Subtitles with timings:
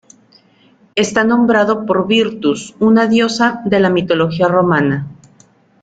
[0.95, 5.05] Está nombrado por Virtus, una diosa de la mitología romana.